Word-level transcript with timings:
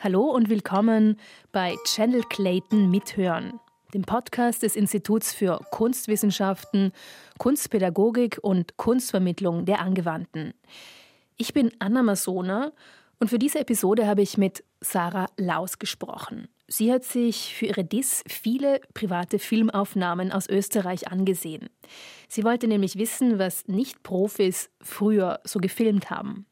Hallo 0.00 0.30
und 0.30 0.48
willkommen 0.48 1.18
bei 1.52 1.76
Channel 1.84 2.22
Clayton 2.22 2.88
Mithören, 2.90 3.58
dem 3.92 4.02
Podcast 4.02 4.62
des 4.62 4.76
Instituts 4.76 5.34
für 5.34 5.60
Kunstwissenschaften, 5.70 6.92
Kunstpädagogik 7.38 8.38
und 8.40 8.76
Kunstvermittlung 8.76 9.64
der 9.64 9.80
Angewandten. 9.80 10.54
Ich 11.36 11.52
bin 11.52 11.72
Anna 11.78 12.02
Masona 12.02 12.72
und 13.20 13.28
für 13.28 13.38
diese 13.38 13.60
Episode 13.60 14.06
habe 14.06 14.22
ich 14.22 14.38
mit 14.38 14.64
Sarah 14.80 15.26
Laus 15.36 15.78
gesprochen. 15.78 16.48
Sie 16.68 16.92
hat 16.92 17.04
sich 17.04 17.54
für 17.54 17.66
ihre 17.66 17.84
DIS 17.84 18.22
viele 18.28 18.80
private 18.92 19.38
Filmaufnahmen 19.38 20.30
aus 20.30 20.48
Österreich 20.48 21.08
angesehen. 21.08 21.70
Sie 22.28 22.44
wollte 22.44 22.68
nämlich 22.68 22.96
wissen, 22.96 23.38
was 23.38 23.66
Nicht-Profis 23.66 24.70
früher 24.80 25.40
so 25.44 25.60
gefilmt 25.60 26.10
haben. 26.10 26.46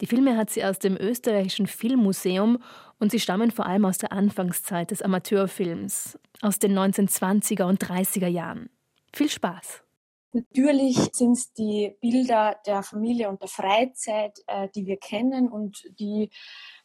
Die 0.00 0.06
Filme 0.06 0.36
hat 0.36 0.50
sie 0.50 0.64
aus 0.64 0.78
dem 0.78 0.96
österreichischen 0.96 1.66
Filmmuseum 1.66 2.58
und 3.00 3.10
sie 3.10 3.18
stammen 3.18 3.50
vor 3.50 3.66
allem 3.66 3.84
aus 3.84 3.98
der 3.98 4.12
Anfangszeit 4.12 4.92
des 4.92 5.02
Amateurfilms, 5.02 6.18
aus 6.40 6.60
den 6.60 6.78
1920er 6.78 7.64
und 7.64 7.84
30er 7.84 8.28
Jahren. 8.28 8.70
Viel 9.12 9.28
Spaß! 9.28 9.82
Natürlich 10.32 10.96
sind 11.14 11.32
es 11.32 11.52
die 11.52 11.96
Bilder 12.00 12.56
der 12.66 12.82
Familie 12.82 13.28
und 13.28 13.40
der 13.40 13.48
Freizeit, 13.48 14.38
äh, 14.46 14.68
die 14.74 14.86
wir 14.86 14.98
kennen 14.98 15.48
und 15.48 15.82
die 15.98 16.30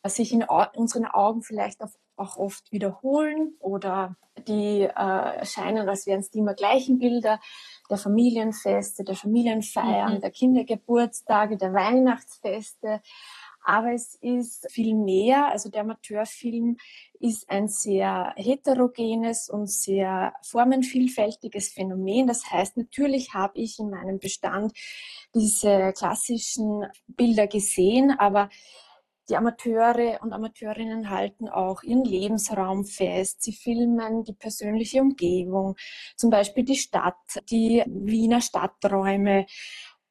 äh, 0.02 0.10
sich 0.10 0.32
in 0.32 0.44
unseren 0.76 1.06
Augen 1.06 1.42
vielleicht 1.42 1.82
auch 2.16 2.38
oft 2.38 2.72
wiederholen 2.72 3.56
oder 3.60 4.16
die 4.48 4.82
äh, 4.82 4.88
erscheinen, 4.88 5.90
als 5.90 6.06
wären 6.06 6.22
es 6.22 6.30
die 6.30 6.40
immer 6.40 6.54
gleichen 6.54 7.00
Bilder 7.00 7.40
der 7.90 7.98
Familienfeste, 7.98 9.04
der 9.04 9.16
Familienfeiern, 9.16 10.16
mhm. 10.16 10.22
der 10.22 10.32
Kindergeburtstage, 10.32 11.58
der 11.58 11.74
Weihnachtsfeste. 11.74 13.02
Aber 13.64 13.94
es 13.94 14.16
ist 14.22 14.70
viel 14.72 14.96
mehr. 14.96 15.48
Also 15.48 15.70
der 15.70 15.82
Amateurfilm 15.82 16.78
ist 17.20 17.50
ein 17.50 17.68
sehr 17.68 18.34
heterogenes 18.36 19.50
und 19.50 19.68
sehr 19.68 20.34
formenvielfältiges 20.44 21.70
Phänomen. 21.70 22.28
Das 22.28 22.52
heißt, 22.52 22.78
natürlich 22.78 23.34
habe 23.34 23.60
ich 23.60 23.80
in 23.80 23.90
meinem 23.90 24.20
Bestand 24.20 24.74
diese 25.34 25.94
klassischen 25.94 26.86
Bilder 27.08 27.48
gesehen, 27.48 28.12
aber 28.18 28.50
die 29.30 29.38
Amateure 29.38 30.20
und 30.22 30.34
Amateurinnen 30.34 31.10
halten 31.10 31.48
auch 31.48 31.82
ihren 31.84 32.04
Lebensraum 32.04 32.84
fest. 32.84 33.42
Sie 33.42 33.54
filmen 33.54 34.26
die 34.26 34.34
persönliche 34.34 35.00
Umgebung, 35.00 35.78
zum 36.18 36.30
Beispiel 36.30 36.66
die 36.66 36.76
Stadt, 36.76 37.16
die 37.50 37.84
Wiener 37.88 38.42
Stadträume. 38.42 39.46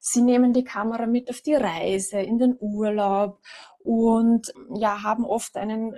Sie 0.05 0.21
nehmen 0.21 0.51
die 0.51 0.65
Kamera 0.65 1.05
mit 1.05 1.29
auf 1.29 1.39
die 1.39 1.53
Reise, 1.53 2.19
in 2.19 2.37
den 2.37 2.57
Urlaub 2.59 3.39
und 3.79 4.53
ja, 4.75 5.01
haben 5.01 5.23
oft 5.23 5.55
einen 5.55 5.95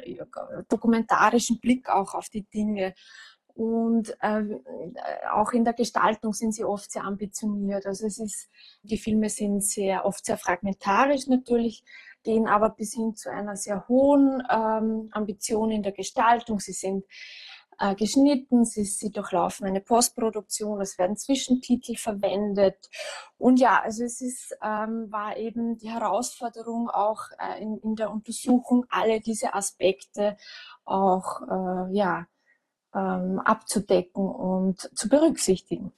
dokumentarischen 0.70 1.59
Blick 1.59 1.89
auch 1.89 2.14
auf 2.14 2.30
die 2.30 2.44
Dinge. 2.44 2.94
Und 3.56 4.16
äh, 4.20 4.44
auch 5.31 5.53
in 5.53 5.64
der 5.64 5.73
Gestaltung 5.73 6.33
sind 6.33 6.53
sie 6.53 6.64
oft 6.64 6.92
sehr 6.92 7.03
ambitioniert. 7.03 7.88
Also 7.88 8.06
es 8.06 8.20
ist, 8.20 8.48
die 8.83 9.00
Filme 9.00 9.30
sind 9.30 9.64
sehr 9.64 10.06
oft 10.06 10.23
sehr 10.23 10.38
fragmentarisch 10.38 11.26
natürlich, 11.26 11.83
gehen 12.22 12.48
aber 12.48 12.70
bis 12.70 12.94
hin 12.94 13.16
zu 13.16 13.31
einer 13.31 13.56
sehr 13.56 13.88
hohen 13.88 14.44
ähm, 14.52 15.09
Ambition 15.14 15.72
in 15.72 15.81
der 15.81 15.94
Gestaltung. 15.94 16.59
Sie 16.59 16.73
sind 16.73 17.06
äh, 17.80 17.95
geschnitten, 17.95 18.66
sie, 18.66 18.86
sie 18.86 19.12
durchlaufen 19.12 19.66
eine 19.68 19.81
Postproduktion, 19.81 20.81
es 20.81 20.98
werden 20.98 21.18
Zwischentitel 21.18 21.95
verwendet. 21.95 22.90
Und 23.38 23.59
ja, 23.59 23.82
also 23.82 24.04
es 24.04 24.22
ist, 24.22 24.58
ähm, 24.64 25.12
war 25.12 25.38
eben 25.38 25.78
die 25.78 25.90
Herausforderung 25.90 26.90
auch 26.90 27.23
äh, 27.40 27.62
in, 27.62 27.78
in 27.80 27.95
der 27.95 28.12
Untersuchung, 28.12 28.86
alle 28.90 29.20
diese 29.20 29.54
Aspekte 29.54 30.38
auch 30.86 31.42
äh, 31.42 31.94
ja, 31.95 32.27
ähm, 32.94 33.39
abzudecken 33.39 34.28
und 34.28 34.89
zu 34.95 35.10
berücksichtigen. 35.10 35.92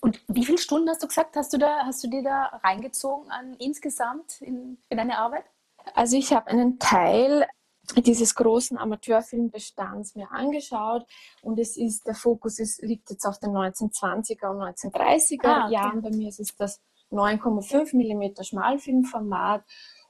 Und 0.00 0.22
wie 0.28 0.44
viele 0.44 0.58
Stunden 0.58 0.88
hast 0.88 1.02
du 1.02 1.08
gesagt, 1.08 1.36
hast 1.36 1.52
du 1.52 1.58
da, 1.58 1.84
hast 1.84 2.02
du 2.02 2.08
dir 2.08 2.22
da 2.22 2.44
reingezogen 2.64 3.30
an 3.30 3.54
insgesamt 3.58 4.40
in, 4.40 4.78
in 4.88 4.96
deine 4.96 5.18
Arbeit? 5.18 5.44
Also 5.94 6.16
ich 6.16 6.32
habe 6.32 6.46
einen 6.48 6.78
Teil 6.78 7.46
dieses 7.96 8.34
großen 8.34 8.78
Amateurfilmbestands 8.78 10.14
mir 10.14 10.30
angeschaut 10.30 11.06
und 11.42 11.58
es 11.58 11.76
ist, 11.76 12.06
der 12.06 12.14
Fokus 12.14 12.58
ist, 12.58 12.82
liegt 12.82 13.10
jetzt 13.10 13.26
auf 13.26 13.38
den 13.38 13.50
1920er 13.50 14.50
und 14.50 14.62
1930er 14.62 15.46
ah, 15.46 15.64
okay. 15.64 15.74
Jahren. 15.74 16.02
Bei 16.02 16.10
mir 16.10 16.28
ist 16.28 16.40
es 16.40 16.54
das 16.56 16.80
9,5 17.10 17.96
mm 17.96 18.42
Schmalfilmformat. 18.42 19.64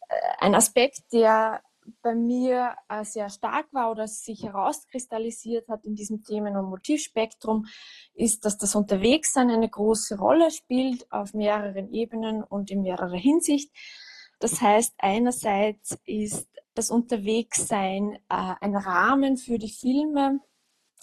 Äh, 0.09 0.15
ein 0.41 0.55
Aspekt, 0.55 1.01
der 1.13 1.63
bei 2.03 2.15
mir 2.15 2.75
äh, 2.89 3.05
sehr 3.05 3.31
stark 3.31 3.67
war 3.73 3.91
oder 3.91 4.07
sich 4.07 4.43
herauskristallisiert 4.43 5.69
hat 5.69 5.85
in 5.85 5.95
diesem 5.95 6.23
Themen- 6.23 6.57
und 6.57 6.71
Motivspektrum, 6.71 7.67
ist, 8.15 8.45
dass 8.45 8.59
das 8.59 8.75
Unterwegssein 8.75 9.51
eine 9.51 9.69
große 9.69 10.19
Rolle 10.19 10.51
spielt 10.51 11.11
auf 11.11 11.35
mehreren 11.35 11.93
Ebenen 11.93 12.43
und 12.43 12.71
in 12.71 12.83
mehrerer 12.83 13.17
Hinsicht. 13.17 13.73
Das 14.39 14.61
heißt, 14.61 14.95
einerseits 14.99 15.99
ist 16.07 16.49
das 16.81 16.91
Unterwegssein 16.91 18.15
äh, 18.31 18.55
ein 18.63 18.75
Rahmen 18.75 19.37
für 19.37 19.59
die 19.59 19.69
Filme 19.69 20.41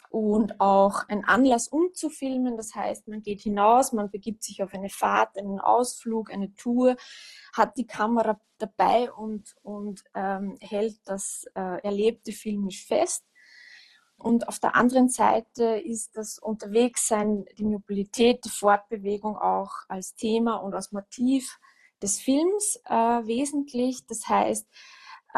und 0.10 0.60
auch 0.60 1.08
ein 1.08 1.24
Anlass, 1.24 1.68
um 1.68 1.94
zu 1.94 2.10
filmen. 2.10 2.58
Das 2.58 2.74
heißt, 2.74 3.08
man 3.08 3.22
geht 3.22 3.42
hinaus, 3.42 3.94
man 3.94 4.10
begibt 4.10 4.42
sich 4.42 4.64
auf 4.64 4.74
eine 4.74 4.90
Fahrt, 4.90 5.38
einen 5.38 5.60
Ausflug, 5.60 6.34
eine 6.34 6.52
Tour, 6.56 6.96
hat 7.54 7.78
die 7.78 7.86
Kamera 7.86 8.42
dabei 8.58 9.12
und, 9.12 9.56
und 9.62 10.04
ähm, 10.16 10.58
hält 10.62 10.98
das 11.06 11.46
äh, 11.54 11.80
Erlebte 11.84 12.32
filmisch 12.32 12.88
fest. 12.88 13.24
Und 14.18 14.48
auf 14.48 14.58
der 14.58 14.76
anderen 14.76 15.10
Seite 15.10 15.80
ist 15.80 16.18
das 16.18 16.40
Unterwegssein, 16.40 17.46
die 17.56 17.66
Mobilität, 17.66 18.44
die 18.46 18.50
Fortbewegung 18.50 19.38
auch 19.38 19.74
als 19.90 20.16
Thema 20.16 20.56
und 20.56 20.74
als 20.74 20.92
Motiv 20.92 21.60
des 22.02 22.20
Films 22.20 22.82
äh, 22.86 22.96
wesentlich. 23.28 24.08
Das 24.08 24.28
heißt, 24.28 24.68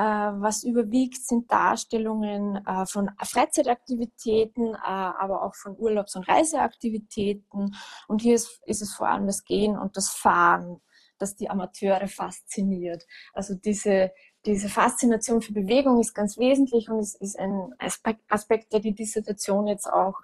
was 0.01 0.63
überwiegt, 0.63 1.25
sind 1.25 1.51
Darstellungen 1.51 2.65
äh, 2.65 2.85
von 2.85 3.11
Freizeitaktivitäten, 3.21 4.73
äh, 4.73 4.77
aber 4.83 5.43
auch 5.43 5.55
von 5.55 5.77
Urlaubs- 5.77 6.15
und 6.15 6.27
Reiseaktivitäten. 6.27 7.75
Und 8.07 8.21
hier 8.21 8.35
ist, 8.35 8.61
ist 8.65 8.81
es 8.81 8.93
vor 8.93 9.07
allem 9.09 9.25
das 9.27 9.43
Gehen 9.43 9.77
und 9.77 9.97
das 9.97 10.09
Fahren, 10.09 10.81
das 11.17 11.35
die 11.35 11.49
Amateure 11.49 12.07
fasziniert. 12.07 13.05
Also 13.33 13.55
diese, 13.55 14.11
diese 14.45 14.69
Faszination 14.69 15.41
für 15.41 15.53
Bewegung 15.53 15.99
ist 15.99 16.13
ganz 16.13 16.37
wesentlich 16.37 16.89
und 16.89 16.99
es 16.99 17.15
ist 17.15 17.37
ein 17.37 17.73
Aspekt, 17.77 18.21
Aspekt 18.29 18.71
der 18.73 18.79
die 18.79 18.95
Dissertation 18.95 19.67
jetzt 19.67 19.91
auch 19.91 20.15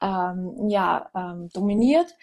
ähm, 0.00 0.68
ja, 0.68 1.10
ähm, 1.14 1.50
dominiert 1.52 2.16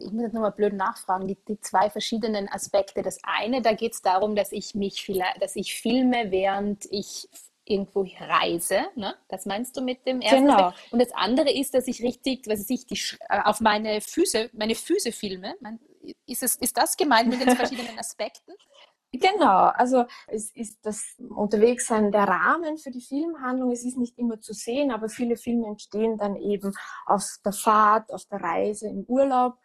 ich 0.00 0.10
muss 0.12 0.22
jetzt 0.22 0.32
nochmal 0.32 0.52
blöd 0.52 0.72
nachfragen, 0.72 1.28
die, 1.28 1.36
die, 1.46 1.60
zwei 1.60 1.90
verschiedenen 1.90 2.48
Aspekte. 2.48 3.02
Das 3.02 3.18
eine, 3.22 3.62
da 3.62 3.72
geht 3.72 3.92
es 3.92 4.02
darum, 4.02 4.34
dass 4.34 4.52
ich 4.52 4.74
mich 4.74 5.02
vielleicht, 5.02 5.42
dass 5.42 5.56
ich 5.56 5.74
filme, 5.74 6.30
während 6.30 6.86
ich 6.90 7.28
irgendwo 7.64 8.06
reise. 8.18 8.86
Ne? 8.96 9.14
Das 9.28 9.46
meinst 9.46 9.76
du 9.76 9.82
mit 9.82 10.06
dem 10.06 10.20
ersten? 10.20 10.46
Genau. 10.46 10.68
Aspekt. 10.68 10.92
Und 10.92 11.02
das 11.02 11.12
andere 11.12 11.50
ist, 11.52 11.74
dass 11.74 11.86
ich 11.86 12.02
richtig, 12.02 12.46
was 12.46 12.68
ich, 12.68 12.86
die, 12.86 13.00
äh, 13.28 13.40
auf 13.44 13.60
meine 13.60 14.00
Füße, 14.00 14.50
meine 14.52 14.74
Füße 14.74 15.12
filme. 15.12 15.54
Ist, 16.26 16.42
es, 16.42 16.56
ist 16.56 16.76
das 16.76 16.96
gemeint 16.96 17.28
mit 17.28 17.40
den 17.40 17.50
verschiedenen 17.56 17.98
Aspekten? 17.98 18.52
Genau, 19.12 19.66
also 19.74 20.04
es 20.28 20.50
ist 20.54 20.86
das 20.86 21.16
Unterwegssein 21.18 22.12
der 22.12 22.28
Rahmen 22.28 22.78
für 22.78 22.92
die 22.92 23.00
Filmhandlung. 23.00 23.72
Es 23.72 23.84
ist 23.84 23.98
nicht 23.98 24.16
immer 24.18 24.40
zu 24.40 24.52
sehen, 24.52 24.92
aber 24.92 25.08
viele 25.08 25.36
Filme 25.36 25.66
entstehen 25.66 26.16
dann 26.16 26.36
eben 26.36 26.72
auf 27.06 27.24
der 27.44 27.52
Fahrt, 27.52 28.12
auf 28.12 28.24
der 28.26 28.40
Reise, 28.40 28.88
im 28.88 29.04
Urlaub. 29.08 29.58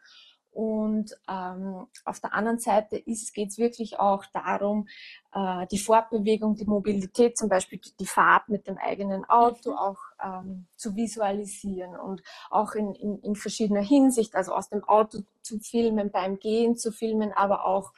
Und 0.56 1.12
ähm, 1.30 1.86
auf 2.06 2.22
der 2.22 2.34
anderen 2.34 2.60
Seite 2.60 3.02
geht 3.02 3.50
es 3.50 3.58
wirklich 3.58 4.00
auch 4.00 4.24
darum, 4.34 4.88
äh, 5.34 5.68
die 5.68 5.78
Fortbewegung, 5.78 6.56
die 6.56 6.64
Mobilität, 6.64 7.38
zum 7.38 7.50
Beispiel 7.50 7.82
die 8.00 8.06
Fahrt 8.06 8.48
mit 8.48 8.66
dem 8.66 8.78
eigenen 8.78 9.26
Auto 9.26 9.72
mhm. 9.72 9.78
auch 9.78 10.00
ähm, 10.24 10.68
zu 10.78 10.96
visualisieren 10.96 11.98
und 11.98 12.24
auch 12.50 12.74
in, 12.74 12.96
in, 12.96 13.20
in 13.20 13.36
verschiedener 13.36 13.82
Hinsicht, 13.82 14.34
also 14.34 14.54
aus 14.54 14.70
dem 14.70 14.84
Auto 14.86 15.20
zu 15.42 15.60
filmen, 15.60 16.10
beim 16.10 16.40
Gehen 16.40 16.78
zu 16.78 16.94
filmen, 16.94 17.34
aber 17.34 17.66
auch 17.66 17.92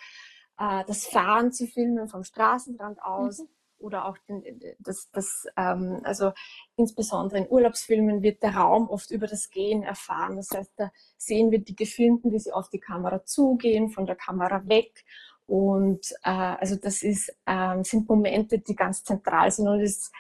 äh, 0.60 0.84
das 0.86 1.06
Fahren 1.06 1.52
zu 1.52 1.68
filmen 1.68 2.08
vom 2.08 2.24
Straßenrand 2.24 3.02
aus. 3.02 3.40
Mhm 3.40 3.48
oder 3.80 4.06
auch 4.06 4.18
den, 4.28 4.44
das, 4.80 5.10
das 5.12 5.48
ähm, 5.56 6.02
also 6.04 6.32
insbesondere 6.76 7.40
in 7.40 7.50
Urlaubsfilmen 7.50 8.22
wird 8.22 8.44
der 8.44 8.56
Raum 8.56 8.90
oft 8.90 9.12
über 9.12 9.28
das 9.28 9.50
Gehen 9.50 9.84
erfahren. 9.84 10.36
Das 10.36 10.50
heißt, 10.52 10.74
da 10.78 10.92
sehen 11.18 11.52
wir 11.52 11.60
die 11.60 11.76
Gefilmten, 11.76 12.32
wie 12.32 12.40
sie 12.40 12.54
auf 12.54 12.70
die 12.70 12.80
Kamera 12.80 13.24
zugehen, 13.26 13.90
von 13.90 14.06
der 14.06 14.16
Kamera 14.16 14.68
weg. 14.68 15.04
Und 15.46 16.12
äh, 16.24 16.30
also 16.30 16.76
das 16.76 17.04
ist, 17.04 17.34
äh, 17.46 17.84
sind 17.84 18.10
Momente, 18.10 18.60
die 18.60 18.76
ganz 18.76 19.04
zentral 19.04 19.50
sind 19.50 19.68
und 19.68 19.80
es 19.80 20.12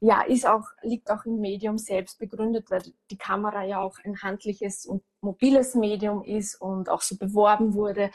ja, 0.00 0.22
ist 0.22 0.44
auch, 0.48 0.64
liegt 0.82 1.12
auch 1.12 1.24
im 1.24 1.38
Medium 1.38 1.78
selbst 1.78 2.18
begründet, 2.18 2.72
weil 2.72 2.82
die 3.08 3.16
Kamera 3.16 3.62
ja 3.62 3.78
auch 3.80 3.96
ein 4.04 4.20
handliches 4.20 4.84
und 4.84 5.04
mobiles 5.20 5.76
Medium 5.76 6.24
ist 6.24 6.60
und 6.60 6.88
auch 6.88 7.02
so 7.02 7.16
beworben 7.16 7.74
wurde. 7.74 8.10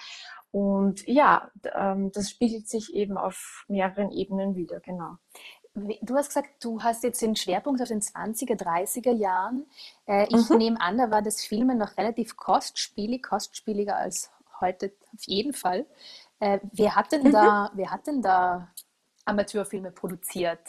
Und 0.51 1.07
ja, 1.07 1.51
ähm, 1.75 2.11
das 2.11 2.29
spiegelt 2.29 2.67
sich 2.67 2.93
eben 2.93 3.17
auf 3.17 3.65
mehreren 3.67 4.11
Ebenen 4.11 4.55
wieder, 4.55 4.79
genau. 4.79 5.17
Du 6.01 6.15
hast 6.15 6.29
gesagt, 6.29 6.63
du 6.63 6.81
hast 6.81 7.03
jetzt 7.03 7.21
den 7.21 7.35
Schwerpunkt 7.35 7.81
auf 7.81 7.89
den 7.89 8.01
20er, 8.01 8.55
30er 8.57 9.11
Jahren. 9.11 9.67
Äh, 10.07 10.25
ich 10.29 10.49
mhm. 10.49 10.57
nehme 10.57 10.81
an, 10.81 10.97
da 10.97 11.11
war 11.11 11.21
das 11.21 11.43
Filmen 11.43 11.77
noch 11.77 11.97
relativ 11.97 12.35
kostspielig, 12.35 13.21
kostspieliger 13.21 13.95
als 13.95 14.31
heute 14.59 14.91
auf 15.13 15.23
jeden 15.25 15.53
Fall. 15.53 15.85
Äh, 16.39 16.59
wer, 16.71 16.95
hat 16.95 17.11
denn 17.11 17.23
mhm. 17.23 17.31
da, 17.31 17.71
wer 17.75 17.91
hat 17.91 18.07
denn 18.07 18.23
da 18.23 18.69
Amateurfilme 19.25 19.91
produziert? 19.91 20.61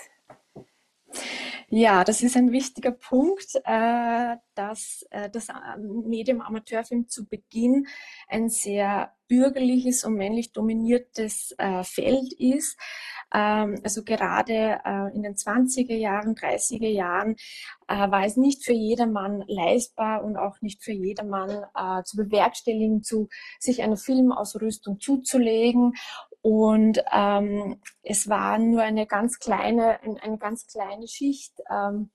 Ja, 1.71 2.03
das 2.03 2.23
ist 2.23 2.35
ein 2.35 2.51
wichtiger 2.51 2.93
Punkt, 2.93 3.55
äh, 3.65 4.37
dass 4.55 5.05
äh, 5.11 5.29
das 5.29 5.49
Medium 5.79 6.41
Amateurfilm 6.41 7.09
zu 7.09 7.27
Beginn 7.27 7.87
ein 8.27 8.49
sehr 8.49 9.13
bürgerliches 9.29 10.03
und 10.05 10.15
männlich 10.15 10.53
dominiertes 10.53 11.55
äh, 11.59 11.85
Feld 11.85 12.33
ist. 12.39 12.79
Ähm, 13.35 13.79
also 13.85 14.03
gerade 14.03 14.81
in 15.13 15.23
den 15.23 15.35
20er 15.35 15.95
Jahren, 15.95 16.35
30er 16.35 16.89
Jahren 16.89 17.37
war 17.87 18.25
es 18.25 18.37
nicht 18.37 18.65
für 18.65 18.73
jedermann 18.73 19.45
leistbar 19.47 20.25
und 20.25 20.39
auch 20.39 20.61
nicht 20.63 20.83
für 20.83 20.93
jedermann 20.93 21.65
zu 22.05 22.17
bewerkstelligen, 22.17 23.03
zu 23.03 23.29
sich 23.59 23.83
eine 23.83 23.97
Filmausrüstung 23.97 25.01
zuzulegen 25.01 25.95
und 26.43 27.03
ähm, 27.13 27.81
es 28.03 28.29
war 28.29 28.59
nur 28.59 28.83
eine 28.83 29.07
ganz 29.07 29.39
kleine, 29.39 30.01
eine 30.23 30.39
ganz 30.39 30.67
kleine 30.67 31.09
Schicht, 31.09 31.55
ähm, 31.71 32.11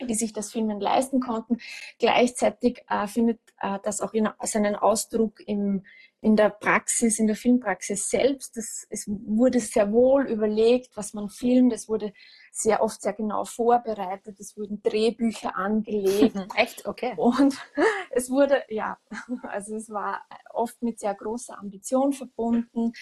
die 0.00 0.14
sich 0.14 0.32
das 0.32 0.52
Filmen 0.52 0.80
leisten 0.80 1.20
konnten. 1.20 1.58
Gleichzeitig 1.98 2.84
äh, 2.88 3.06
findet 3.06 3.40
äh, 3.60 3.78
das 3.82 4.00
auch 4.00 4.12
in, 4.12 4.28
seinen 4.42 4.76
Ausdruck 4.76 5.40
im, 5.46 5.84
in 6.20 6.36
der 6.36 6.50
Praxis, 6.50 7.18
in 7.18 7.26
der 7.26 7.36
Filmpraxis 7.36 8.10
selbst. 8.10 8.56
Das, 8.56 8.86
es 8.90 9.06
wurde 9.08 9.60
sehr 9.60 9.92
wohl 9.92 10.26
überlegt, 10.26 10.96
was 10.96 11.14
man 11.14 11.28
filmt. 11.28 11.72
Es 11.72 11.88
wurde 11.88 12.12
sehr 12.52 12.82
oft 12.82 13.00
sehr 13.00 13.12
genau 13.12 13.44
vorbereitet. 13.44 14.40
Es 14.40 14.56
wurden 14.56 14.82
Drehbücher 14.82 15.56
angelegt. 15.56 16.36
Echt? 16.56 16.86
Okay. 16.86 17.14
Und 17.16 17.56
es 18.10 18.30
wurde, 18.30 18.64
ja, 18.68 18.98
also 19.42 19.76
es 19.76 19.90
war 19.90 20.22
oft 20.52 20.82
mit 20.82 20.98
sehr 20.98 21.14
großer 21.14 21.58
Ambition 21.58 22.12
verbunden. 22.12 22.92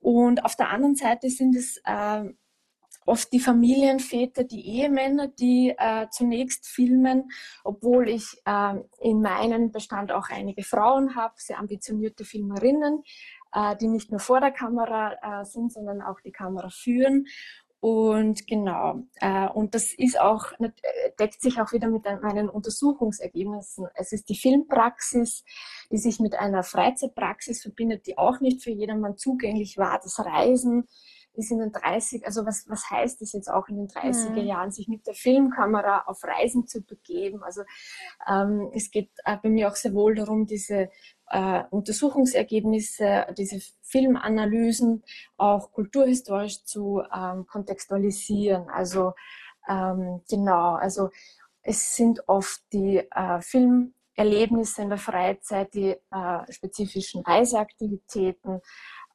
Und 0.00 0.44
auf 0.44 0.56
der 0.56 0.70
anderen 0.70 0.96
Seite 0.96 1.28
sind 1.30 1.54
es 1.54 1.80
äh, 1.84 2.24
oft 3.06 3.32
die 3.32 3.40
Familienväter, 3.40 4.44
die 4.44 4.66
Ehemänner, 4.66 5.28
die 5.28 5.74
äh, 5.76 6.08
zunächst 6.10 6.66
filmen, 6.66 7.30
obwohl 7.64 8.08
ich 8.08 8.24
äh, 8.44 8.74
in 9.00 9.20
meinem 9.20 9.72
Bestand 9.72 10.12
auch 10.12 10.28
einige 10.30 10.62
Frauen 10.62 11.16
habe, 11.16 11.34
sehr 11.36 11.58
ambitionierte 11.58 12.24
Filmerinnen, 12.24 13.02
äh, 13.52 13.76
die 13.76 13.88
nicht 13.88 14.10
nur 14.10 14.20
vor 14.20 14.40
der 14.40 14.52
Kamera 14.52 15.40
äh, 15.40 15.44
sind, 15.44 15.72
sondern 15.72 16.02
auch 16.02 16.20
die 16.20 16.32
Kamera 16.32 16.70
führen. 16.70 17.26
Und 17.80 18.46
genau, 18.46 19.04
äh, 19.22 19.48
und 19.48 19.74
das 19.74 19.94
ist 19.94 20.20
auch, 20.20 20.52
äh, 20.58 20.70
deckt 21.18 21.40
sich 21.40 21.62
auch 21.62 21.72
wieder 21.72 21.88
mit 21.88 22.04
meinen 22.04 22.50
Untersuchungsergebnissen. 22.50 23.86
Es 23.94 24.12
ist 24.12 24.28
die 24.28 24.36
Filmpraxis, 24.36 25.44
die 25.90 25.96
sich 25.96 26.20
mit 26.20 26.34
einer 26.34 26.62
Freizeitpraxis 26.62 27.62
verbindet, 27.62 28.06
die 28.06 28.18
auch 28.18 28.40
nicht 28.40 28.62
für 28.62 28.70
jedermann 28.70 29.16
zugänglich 29.16 29.78
war. 29.78 29.98
Das 30.02 30.18
Reisen 30.18 30.88
ist 31.34 31.50
in 31.50 31.58
den 31.58 31.72
30, 31.72 32.26
also 32.26 32.44
was, 32.46 32.68
was 32.68 32.90
heißt 32.90 33.20
das 33.20 33.32
jetzt 33.32 33.50
auch 33.50 33.68
in 33.68 33.76
den 33.76 33.88
30er 33.88 34.30
mhm. 34.30 34.46
Jahren, 34.46 34.70
sich 34.70 34.88
mit 34.88 35.06
der 35.06 35.14
Filmkamera 35.14 36.04
auf 36.06 36.22
Reisen 36.24 36.66
zu 36.66 36.82
begeben? 36.82 37.42
Also 37.42 37.62
ähm, 38.28 38.70
es 38.74 38.90
geht 38.90 39.10
äh, 39.24 39.36
bei 39.42 39.48
mir 39.48 39.68
auch 39.68 39.76
sehr 39.76 39.94
wohl 39.94 40.14
darum, 40.14 40.46
diese 40.46 40.90
äh, 41.30 41.62
Untersuchungsergebnisse, 41.70 43.26
diese 43.36 43.60
Filmanalysen 43.82 45.04
auch 45.36 45.72
kulturhistorisch 45.72 46.64
zu 46.64 47.02
ähm, 47.14 47.46
kontextualisieren. 47.46 48.68
Also 48.68 49.14
ähm, 49.68 50.22
genau, 50.28 50.74
also 50.74 51.10
es 51.62 51.94
sind 51.94 52.28
oft 52.28 52.62
die 52.72 52.98
äh, 52.98 53.40
Filmerlebnisse 53.40 54.82
in 54.82 54.88
der 54.88 54.98
Freizeit, 54.98 55.74
die 55.74 55.90
äh, 55.90 56.52
spezifischen 56.52 57.22
Reiseaktivitäten, 57.22 58.60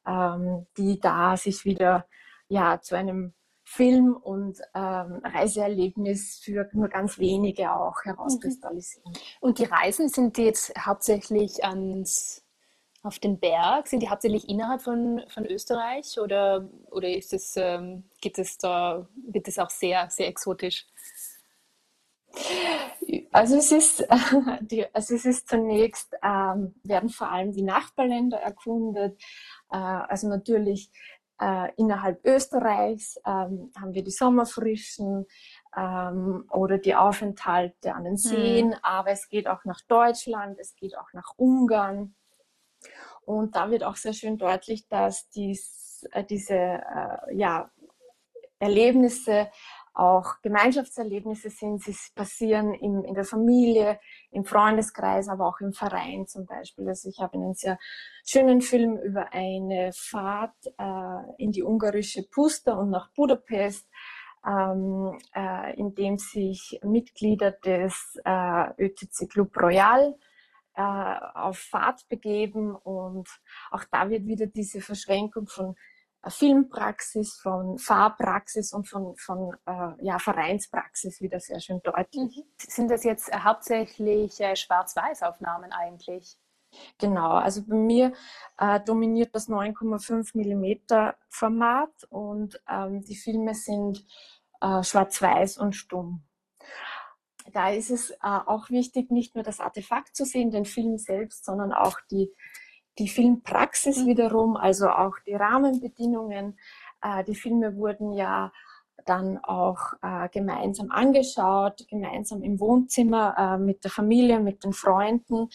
ähm, 0.06 0.66
die 0.76 1.00
da 1.00 1.36
sich 1.36 1.64
wieder 1.64 2.06
ja 2.48 2.80
zu 2.80 2.96
einem 2.96 3.34
Film 3.64 4.14
und 4.14 4.58
ähm, 4.74 5.20
Reiseerlebnis 5.24 6.40
für 6.42 6.68
nur 6.72 6.88
ganz 6.88 7.18
wenige 7.18 7.72
auch 7.72 8.04
herauskristallisieren. 8.04 9.12
Mhm. 9.12 9.18
Und 9.40 9.58
die 9.58 9.64
Reisen 9.64 10.08
sind 10.08 10.36
die 10.36 10.44
jetzt 10.44 10.72
hauptsächlich 10.78 11.64
ans 11.64 12.46
auf 13.06 13.18
den 13.18 13.38
Berg? 13.38 13.86
Sind 13.86 14.00
die 14.00 14.08
hauptsächlich 14.08 14.48
innerhalb 14.48 14.82
von, 14.82 15.22
von 15.28 15.46
Österreich 15.46 16.18
oder, 16.20 16.68
oder 16.90 17.08
ist 17.08 17.32
es, 17.32 17.56
ähm, 17.56 18.04
gibt 18.20 18.38
es 18.38 18.58
da, 18.58 19.08
wird 19.30 19.48
es 19.48 19.58
auch 19.58 19.70
sehr, 19.70 20.10
sehr 20.10 20.28
exotisch? 20.28 20.86
Also 23.36 23.56
es 23.56 23.70
ist, 23.70 24.08
die, 24.62 24.86
also 24.94 25.14
es 25.14 25.26
ist 25.26 25.46
zunächst, 25.46 26.14
ähm, 26.22 26.74
werden 26.84 27.10
vor 27.10 27.30
allem 27.30 27.52
die 27.52 27.62
Nachbarländer 27.62 28.38
erkundet. 28.38 29.20
Äh, 29.70 29.76
also 29.76 30.26
natürlich 30.28 30.90
äh, 31.38 31.70
innerhalb 31.76 32.24
Österreichs 32.24 33.20
ähm, 33.26 33.72
haben 33.78 33.92
wir 33.92 34.02
die 34.02 34.10
Sommerfrischen 34.10 35.26
ähm, 35.76 36.46
oder 36.50 36.78
die 36.78 36.94
Aufenthalte 36.94 37.94
an 37.94 38.04
den 38.04 38.16
Seen, 38.16 38.68
mhm. 38.68 38.76
aber 38.80 39.10
es 39.10 39.28
geht 39.28 39.48
auch 39.48 39.66
nach 39.66 39.82
Deutschland, 39.82 40.58
es 40.58 40.74
geht 40.74 40.96
auch 40.96 41.12
nach 41.12 41.34
Ungarn. 41.36 42.14
Und 43.26 43.54
da 43.54 43.70
wird 43.70 43.84
auch 43.84 43.96
sehr 43.96 44.14
schön 44.14 44.38
deutlich, 44.38 44.88
dass 44.88 45.28
dies, 45.28 46.08
äh, 46.12 46.24
diese 46.24 46.54
äh, 46.54 47.34
ja, 47.34 47.70
Erlebnisse 48.58 49.50
auch 49.96 50.42
Gemeinschaftserlebnisse 50.42 51.48
sind. 51.48 51.82
Sie 51.82 51.96
passieren 52.14 52.74
im, 52.74 53.02
in 53.04 53.14
der 53.14 53.24
Familie, 53.24 53.98
im 54.30 54.44
Freundeskreis, 54.44 55.28
aber 55.28 55.46
auch 55.46 55.60
im 55.60 55.72
Verein 55.72 56.26
zum 56.26 56.44
Beispiel. 56.44 56.86
Also 56.88 57.08
ich 57.08 57.18
habe 57.20 57.34
einen 57.34 57.54
sehr 57.54 57.78
schönen 58.26 58.60
Film 58.60 58.98
über 58.98 59.32
eine 59.32 59.90
Fahrt 59.94 60.54
äh, 60.78 61.42
in 61.42 61.50
die 61.50 61.62
ungarische 61.62 62.24
Pusta 62.24 62.74
und 62.74 62.90
nach 62.90 63.10
Budapest, 63.14 63.88
ähm, 64.46 65.18
äh, 65.34 65.74
in 65.76 65.94
dem 65.94 66.18
sich 66.18 66.78
Mitglieder 66.84 67.52
des 67.52 68.18
äh, 68.24 68.84
ÖTC 68.84 69.30
Club 69.30 69.56
Royal 69.56 70.14
äh, 70.74 70.82
auf 70.82 71.58
Fahrt 71.58 72.06
begeben 72.10 72.76
und 72.76 73.28
auch 73.70 73.84
da 73.90 74.10
wird 74.10 74.26
wieder 74.26 74.46
diese 74.46 74.82
Verschränkung 74.82 75.46
von 75.46 75.74
Filmpraxis, 76.26 77.34
von 77.34 77.78
Fahrpraxis 77.78 78.72
und 78.72 78.88
von, 78.88 79.16
von 79.16 79.56
äh, 79.66 80.04
ja, 80.04 80.18
Vereinspraxis 80.18 81.20
wieder 81.20 81.40
sehr 81.40 81.60
schön 81.60 81.80
deutlich. 81.82 82.36
Mhm. 82.36 82.44
Sind 82.58 82.90
das 82.90 83.04
jetzt 83.04 83.28
äh, 83.32 83.38
hauptsächlich 83.38 84.40
äh, 84.40 84.56
Schwarz-Weiß-Aufnahmen 84.56 85.72
eigentlich? 85.72 86.36
Genau, 86.98 87.32
also 87.32 87.62
bei 87.64 87.76
mir 87.76 88.12
äh, 88.58 88.80
dominiert 88.80 89.34
das 89.34 89.48
9,5 89.48 90.32
mm 90.34 91.14
Format 91.28 91.92
und 92.10 92.60
ähm, 92.68 93.02
die 93.02 93.16
Filme 93.16 93.54
sind 93.54 94.04
äh, 94.60 94.82
schwarz-weiß 94.82 95.58
und 95.58 95.74
stumm. 95.74 96.24
Da 97.52 97.70
ist 97.70 97.90
es 97.90 98.10
äh, 98.10 98.16
auch 98.22 98.70
wichtig, 98.70 99.10
nicht 99.10 99.34
nur 99.34 99.44
das 99.44 99.60
Artefakt 99.60 100.16
zu 100.16 100.24
sehen, 100.24 100.50
den 100.50 100.64
Film 100.64 100.98
selbst, 100.98 101.44
sondern 101.44 101.72
auch 101.72 101.98
die 102.10 102.32
die 102.98 103.08
Filmpraxis 103.08 103.98
mhm. 103.98 104.06
wiederum, 104.06 104.56
also 104.56 104.88
auch 104.88 105.14
die 105.26 105.34
Rahmenbedingungen. 105.34 106.58
Äh, 107.02 107.24
die 107.24 107.34
Filme 107.34 107.76
wurden 107.76 108.12
ja 108.12 108.52
dann 109.04 109.38
auch 109.38 109.92
äh, 110.02 110.28
gemeinsam 110.30 110.90
angeschaut, 110.90 111.86
gemeinsam 111.88 112.42
im 112.42 112.58
Wohnzimmer 112.58 113.34
äh, 113.38 113.58
mit 113.58 113.84
der 113.84 113.90
Familie, 113.90 114.40
mit 114.40 114.64
den 114.64 114.72
Freunden. 114.72 115.48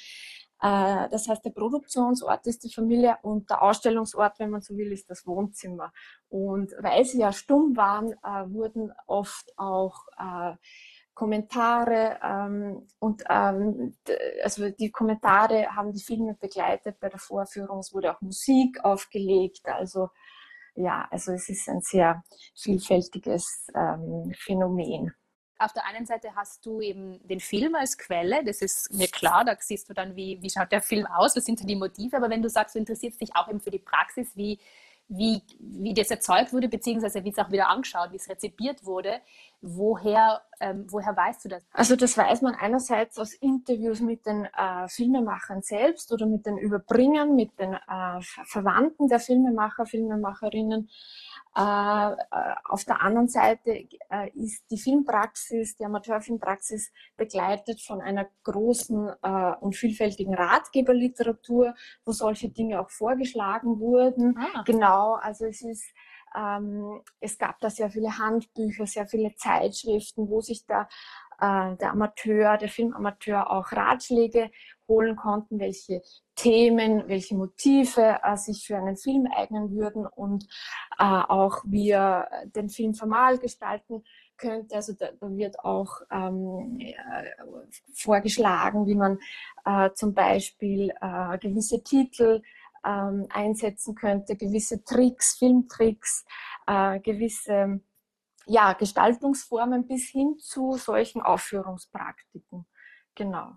Äh, 0.62 1.10
das 1.10 1.28
heißt, 1.28 1.44
der 1.44 1.52
Produktionsort 1.52 2.46
ist 2.46 2.64
die 2.64 2.74
Familie 2.74 3.18
und 3.24 3.50
der 3.50 3.62
Ausstellungsort, 3.62 4.40
wenn 4.40 4.52
man 4.52 4.62
so 4.62 4.78
will, 4.78 4.92
ist 4.92 5.10
das 5.10 5.26
Wohnzimmer. 5.26 5.92
Und 6.30 6.72
weil 6.80 7.04
sie 7.04 7.20
ja 7.20 7.34
stumm 7.34 7.76
waren, 7.76 8.12
äh, 8.12 8.54
wurden 8.54 8.92
oft 9.08 9.52
auch 9.58 10.06
äh, 10.18 10.54
Kommentare 11.14 12.20
ähm, 12.24 12.88
und 13.00 13.24
ähm, 13.30 13.94
also 14.44 14.70
die 14.70 14.92
Kommentare 14.92 15.68
haben 15.76 15.92
die 15.92 16.04
Filme 16.04 16.36
begleitet 16.40 17.00
bei 17.00 17.10
der 17.10 17.20
Vorführung. 17.20 17.80
Es 17.80 17.94
wurde 17.94 18.16
auch 18.16 18.22
Musik 18.22 18.84
aufgelegt. 18.84 19.62
Also 19.66 20.10
ja, 20.76 21.08
also 21.12 21.34
es 21.34 21.50
ist 21.50 21.68
ein 21.70 21.82
sehr 21.82 22.24
vielfältiges 22.56 23.68
ähm, 23.76 24.34
Phänomen. 24.38 25.14
Auf 25.60 25.74
der 25.74 25.86
einen 25.86 26.08
Seite 26.08 26.30
hast 26.36 26.66
du 26.66 26.82
eben 26.82 27.20
den 27.28 27.40
Film 27.40 27.76
als 27.76 27.96
Quelle, 27.96 28.44
das 28.44 28.64
ist 28.64 28.92
mir 28.94 29.08
klar, 29.08 29.46
da 29.46 29.56
siehst 29.60 29.90
du 29.90 29.94
dann, 29.94 30.16
wie, 30.16 30.42
wie 30.42 30.50
schaut 30.50 30.72
der 30.72 30.82
Film 30.82 31.06
aus, 31.06 31.36
was 31.36 31.46
sind 31.46 31.70
die 31.70 31.76
Motive, 31.76 32.18
aber 32.18 32.32
wenn 32.32 32.42
du 32.42 32.50
sagst, 32.50 32.74
du 32.74 32.80
interessierst 32.80 33.22
dich 33.22 33.36
auch 33.36 33.48
eben 33.48 33.60
für 33.60 33.70
die 33.70 33.78
Praxis, 33.78 34.36
wie, 34.36 34.60
wie, 35.14 35.42
wie 35.60 35.94
das 35.94 36.10
erzeugt 36.10 36.54
wurde, 36.54 36.70
beziehungsweise 36.70 37.24
wie 37.26 37.30
es 37.30 37.38
auch 37.38 37.52
wieder 37.52 37.68
angeschaut, 37.68 38.12
wie 38.12 38.16
es 38.16 38.30
rezipiert 38.30 38.86
wurde. 38.86 39.20
Woher, 39.62 40.42
ähm, 40.62 40.86
woher 40.90 41.16
weißt 41.16 41.46
du 41.46 41.50
das? 41.50 41.64
Also 41.74 41.98
das 41.98 42.18
weiß 42.18 42.42
man 42.42 42.56
einerseits 42.56 43.20
aus 43.20 43.34
Interviews 43.34 44.00
mit 44.00 44.26
den 44.26 44.46
äh, 44.46 44.88
Filmemachern 44.88 45.62
selbst 45.62 46.14
oder 46.14 46.26
mit 46.26 46.46
den 46.46 46.58
Überbringern, 46.58 47.36
mit 47.36 47.60
den 47.60 47.74
äh, 47.74 48.22
Verwandten 48.22 49.10
der 49.10 49.20
Filmemacher, 49.20 49.86
Filmemacherinnen. 49.86 50.90
Äh, 51.54 52.12
äh, 52.14 52.16
auf 52.64 52.86
der 52.86 53.02
anderen 53.02 53.28
Seite 53.28 53.72
äh, 54.10 54.30
ist 54.36 54.64
die 54.72 54.78
Filmpraxis, 54.78 55.76
die 55.76 55.84
Amateurfilmpraxis 55.84 56.94
begleitet 57.18 57.82
von 57.82 58.00
einer 58.00 58.28
großen 58.44 59.10
und 59.60 59.76
vielfältigen 59.76 60.34
Ratgeberliteratur, 60.34 61.76
wo 62.06 62.12
solche 62.12 62.50
Dinge 62.50 62.80
auch 62.80 62.90
vorgeschlagen 62.90 63.80
wurden. 63.80 64.38
Ah. 64.38 64.64
Genau, 64.66 65.16
also 65.16 65.46
es 65.46 65.62
ist 65.62 65.84
ähm, 66.36 67.02
es 67.20 67.38
gab 67.38 67.60
da 67.60 67.70
sehr 67.70 67.90
viele 67.90 68.18
Handbücher, 68.18 68.88
sehr 68.88 69.06
viele 69.06 69.36
Zeitschriften, 69.36 70.30
wo 70.30 70.42
sich 70.42 70.66
da 70.66 70.88
der 71.44 71.90
Amateur, 71.90 72.56
der 72.58 72.70
Filmamateur 72.70 73.50
auch 73.50 73.72
Ratschläge 73.72 74.52
holen 74.92 75.16
konnten, 75.16 75.60
welche 75.60 76.02
Themen, 76.36 77.08
welche 77.08 77.36
Motive 77.36 78.20
äh, 78.24 78.36
sich 78.36 78.66
für 78.66 78.78
einen 78.78 78.98
Film 78.98 79.28
eignen 79.36 79.72
würden 79.72 80.06
und 80.06 80.46
äh, 81.00 81.04
auch 81.04 81.64
wie 81.66 81.92
er 81.92 82.30
den 82.56 82.70
Film 82.70 82.94
formal 82.94 83.38
gestalten 83.38 84.04
könnte. 84.38 84.76
Also 84.76 84.94
da, 84.94 85.12
da 85.20 85.30
wird 85.30 85.60
auch 85.60 86.02
ähm, 86.12 86.78
äh, 86.80 86.94
vorgeschlagen, 87.94 88.86
wie 88.88 88.96
man 88.96 89.20
äh, 89.66 89.92
zum 89.94 90.14
Beispiel 90.14 90.92
äh, 91.02 91.38
gewisse 91.38 91.84
Titel 91.84 92.42
ähm, 92.86 93.28
einsetzen 93.30 93.96
könnte, 93.96 94.36
gewisse 94.36 94.84
Tricks, 94.84 95.38
Filmtricks, 95.38 96.26
äh, 96.68 97.00
gewisse 97.00 97.82
ja, 98.48 98.74
Gestaltungsformen 98.74 99.88
bis 99.88 100.10
hin 100.10 100.38
zu 100.40 100.74
solchen 100.74 101.22
Aufführungspraktiken. 101.22 102.66
Genau. 103.16 103.54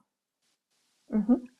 Mhm. 1.09 1.51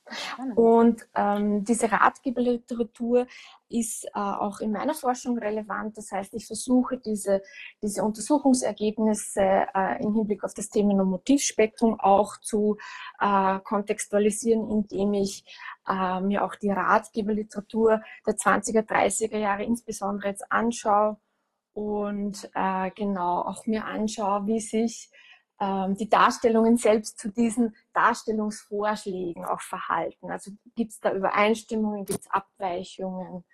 Und 0.55 1.07
ähm, 1.15 1.65
diese 1.65 1.91
Ratgeberliteratur 1.91 3.27
ist 3.69 4.05
äh, 4.05 4.19
auch 4.19 4.61
in 4.61 4.73
meiner 4.73 4.95
Forschung 4.95 5.39
relevant. 5.39 5.97
Das 5.97 6.13
heißt, 6.13 6.35
ich 6.35 6.47
versuche 6.47 6.99
diese, 6.99 7.43
diese 7.83 8.05
Untersuchungsergebnisse 8.05 9.67
äh, 9.75 10.03
im 10.03 10.15
Hinblick 10.15 10.45
auf 10.45 10.53
das 10.53 10.69
Themen- 10.69 11.01
und 11.01 11.09
Motivspektrum 11.09 11.99
auch 11.99 12.39
zu 12.41 12.77
äh, 13.19 13.59
kontextualisieren, 13.61 14.71
indem 14.71 15.15
ich 15.15 15.45
äh, 15.89 16.21
mir 16.21 16.45
auch 16.45 16.55
die 16.57 16.71
Ratgeberliteratur 16.71 18.03
der 18.27 18.35
20er, 18.35 18.87
30er 18.87 19.39
Jahre 19.39 19.65
insbesondere 19.65 20.29
jetzt 20.29 20.51
anschaue 20.53 21.17
und 21.73 22.51
äh, 22.55 22.91
genau 22.91 23.41
auch 23.41 23.67
mir 23.67 23.87
anschaue, 23.87 24.47
wie 24.47 24.61
sich 24.61 25.11
ähm, 25.11 25.24
die 25.61 26.09
Darstellungen 26.09 26.77
selbst 26.77 27.19
zu 27.19 27.31
diesen 27.31 27.75
Darstellungsvorschlägen 27.93 29.45
auch 29.45 29.61
verhalten. 29.61 30.31
Also 30.31 30.51
gibt 30.75 30.91
es 30.93 31.01
da 31.01 31.13
Übereinstimmungen, 31.13 32.05
gibt 32.05 32.21
es 32.21 32.31
Abweichungen? 32.31 33.45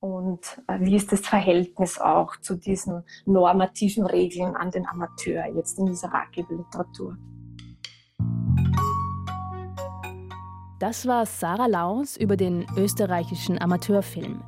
Und 0.00 0.62
äh, 0.66 0.80
wie 0.80 0.96
ist 0.96 1.12
das 1.12 1.20
Verhältnis 1.20 1.98
auch 1.98 2.36
zu 2.40 2.56
diesen 2.56 3.04
normativen 3.26 4.06
Regeln 4.06 4.56
an 4.56 4.70
den 4.70 4.86
Amateur 4.86 5.44
jetzt 5.54 5.78
in 5.78 5.86
dieser 5.86 6.08
Ratgeberliteratur? 6.08 7.18
Das 10.78 11.06
war 11.06 11.26
Sarah 11.26 11.66
Laus 11.66 12.16
über 12.16 12.38
den 12.38 12.66
österreichischen 12.78 13.60
Amateurfilm. 13.60 14.42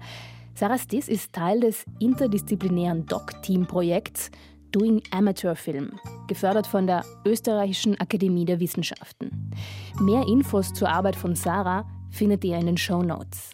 Sarah 0.55 0.79
Stiss 0.79 1.09
ist 1.09 1.35
Teil 1.35 1.61
des 1.61 1.85
interdisziplinären 1.99 3.05
Doc-Team-Projekts 3.05 4.31
Doing 4.73 5.03
Amateur 5.11 5.55
Film, 5.55 6.01
gefördert 6.29 6.67
von 6.67 6.87
der 6.87 7.05
Österreichischen 7.27 8.01
Akademie 8.01 8.47
der 8.47 8.59
Wissenschaften. 8.59 9.51
Mehr 10.01 10.27
Infos 10.27 10.73
zur 10.73 10.89
Arbeit 10.89 11.15
von 11.15 11.35
Sarah 11.35 11.87
findet 12.11 12.43
ihr 12.43 12.57
in 12.57 12.65
den 12.65 12.79
Show 12.79 13.03
Notes. 13.03 13.53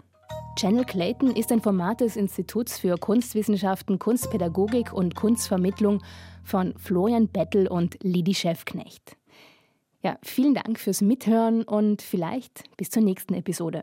Channel 0.57 0.85
Clayton 0.85 1.33
ist 1.35 1.51
ein 1.51 1.61
Format 1.61 2.01
des 2.01 2.17
Instituts 2.17 2.79
für 2.79 2.97
Kunstwissenschaften, 2.97 3.99
Kunstpädagogik 3.99 4.93
und 4.93 5.17
Kunstvermittlung 5.17 6.03
von 6.45 6.75
Florian 6.79 7.27
Bettel 7.27 7.67
und 7.67 7.99
Lidi 8.03 8.35
Schäfknecht. 8.35 9.17
Ja, 10.03 10.19
vielen 10.23 10.55
Dank 10.55 10.79
fürs 10.79 11.01
Mithören 11.01 11.65
und 11.65 12.01
vielleicht 12.01 12.65
bis 12.77 12.91
zur 12.91 13.03
nächsten 13.03 13.35
Episode. 13.35 13.83